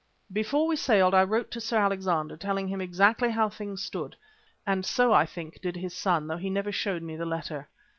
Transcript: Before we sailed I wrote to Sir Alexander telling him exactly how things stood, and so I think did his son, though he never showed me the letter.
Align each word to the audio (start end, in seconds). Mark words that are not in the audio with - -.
Before 0.33 0.65
we 0.65 0.77
sailed 0.77 1.13
I 1.13 1.21
wrote 1.23 1.51
to 1.51 1.61
Sir 1.61 1.77
Alexander 1.77 2.35
telling 2.35 2.69
him 2.69 2.81
exactly 2.81 3.29
how 3.29 3.49
things 3.49 3.83
stood, 3.83 4.15
and 4.65 4.83
so 4.83 5.13
I 5.13 5.27
think 5.27 5.61
did 5.61 5.75
his 5.75 5.95
son, 5.95 6.25
though 6.25 6.37
he 6.37 6.49
never 6.49 6.71
showed 6.71 7.03
me 7.03 7.15
the 7.15 7.23
letter. 7.27 7.69